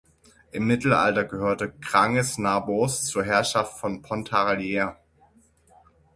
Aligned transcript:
Im 0.51 0.65
Mittelalter 0.65 1.25
gehörte 1.25 1.73
Granges-Narboz 1.73 3.03
zur 3.05 3.23
Herrschaft 3.23 3.77
von 3.77 4.01
Pontarlier. 4.01 4.95